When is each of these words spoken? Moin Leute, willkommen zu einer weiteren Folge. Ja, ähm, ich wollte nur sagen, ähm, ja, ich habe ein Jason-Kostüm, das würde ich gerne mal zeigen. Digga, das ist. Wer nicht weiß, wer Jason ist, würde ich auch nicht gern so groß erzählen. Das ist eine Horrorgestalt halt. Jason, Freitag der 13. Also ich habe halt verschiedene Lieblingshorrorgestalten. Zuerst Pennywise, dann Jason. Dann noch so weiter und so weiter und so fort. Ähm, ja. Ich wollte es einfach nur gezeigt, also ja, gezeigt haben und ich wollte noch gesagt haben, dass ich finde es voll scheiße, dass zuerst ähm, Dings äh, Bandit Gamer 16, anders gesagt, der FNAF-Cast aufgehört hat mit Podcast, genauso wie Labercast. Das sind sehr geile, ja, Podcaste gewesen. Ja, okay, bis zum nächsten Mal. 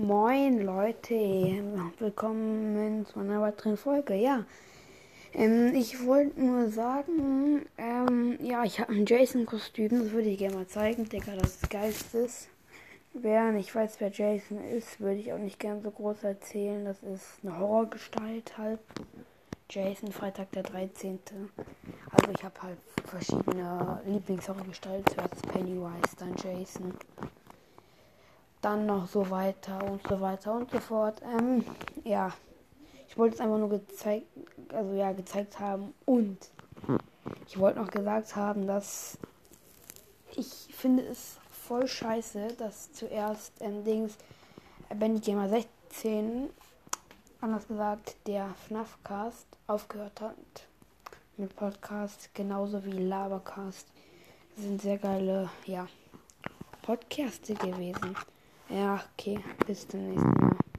Moin 0.00 0.62
Leute, 0.62 1.62
willkommen 1.98 3.04
zu 3.04 3.20
einer 3.20 3.42
weiteren 3.42 3.76
Folge. 3.76 4.14
Ja, 4.14 4.46
ähm, 5.34 5.74
ich 5.74 6.06
wollte 6.06 6.40
nur 6.40 6.70
sagen, 6.70 7.66
ähm, 7.76 8.38
ja, 8.42 8.64
ich 8.64 8.80
habe 8.80 8.94
ein 8.94 9.04
Jason-Kostüm, 9.04 9.90
das 9.90 10.12
würde 10.12 10.30
ich 10.30 10.38
gerne 10.38 10.56
mal 10.56 10.66
zeigen. 10.66 11.06
Digga, 11.06 11.32
das 11.36 12.14
ist. 12.14 12.48
Wer 13.12 13.52
nicht 13.52 13.74
weiß, 13.74 13.96
wer 13.98 14.10
Jason 14.10 14.64
ist, 14.64 15.00
würde 15.00 15.16
ich 15.16 15.34
auch 15.34 15.38
nicht 15.38 15.58
gern 15.58 15.82
so 15.82 15.90
groß 15.90 16.24
erzählen. 16.24 16.82
Das 16.86 17.02
ist 17.02 17.40
eine 17.42 17.58
Horrorgestalt 17.58 18.56
halt. 18.56 18.80
Jason, 19.68 20.12
Freitag 20.12 20.50
der 20.52 20.62
13. 20.62 21.18
Also 22.10 22.32
ich 22.32 22.42
habe 22.42 22.62
halt 22.62 22.78
verschiedene 23.04 24.00
Lieblingshorrorgestalten. 24.06 25.14
Zuerst 25.14 25.46
Pennywise, 25.52 26.16
dann 26.18 26.34
Jason. 26.36 26.94
Dann 28.60 28.86
noch 28.86 29.06
so 29.08 29.30
weiter 29.30 29.82
und 29.84 30.06
so 30.06 30.20
weiter 30.20 30.54
und 30.54 30.70
so 30.70 30.78
fort. 30.80 31.20
Ähm, 31.22 31.64
ja. 32.04 32.32
Ich 33.08 33.18
wollte 33.18 33.34
es 33.34 33.40
einfach 33.40 33.58
nur 33.58 33.70
gezeigt, 33.70 34.26
also 34.72 34.94
ja, 34.94 35.12
gezeigt 35.12 35.58
haben 35.58 35.94
und 36.04 36.38
ich 37.46 37.58
wollte 37.58 37.80
noch 37.80 37.90
gesagt 37.90 38.36
haben, 38.36 38.66
dass 38.68 39.18
ich 40.36 40.68
finde 40.72 41.02
es 41.04 41.38
voll 41.50 41.86
scheiße, 41.86 42.54
dass 42.58 42.92
zuerst 42.92 43.52
ähm, 43.60 43.84
Dings 43.84 44.16
äh, 44.88 44.94
Bandit 44.94 45.24
Gamer 45.24 45.48
16, 45.48 46.50
anders 47.40 47.66
gesagt, 47.66 48.16
der 48.26 48.54
FNAF-Cast 48.66 49.46
aufgehört 49.66 50.20
hat 50.20 50.36
mit 51.36 51.54
Podcast, 51.56 52.30
genauso 52.34 52.84
wie 52.84 52.92
Labercast. 52.92 53.88
Das 54.54 54.64
sind 54.64 54.80
sehr 54.82 54.98
geile, 54.98 55.50
ja, 55.64 55.88
Podcaste 56.82 57.54
gewesen. 57.54 58.16
Ja, 58.70 59.02
okay, 59.18 59.42
bis 59.66 59.86
zum 59.88 60.08
nächsten 60.08 60.30
Mal. 60.40 60.69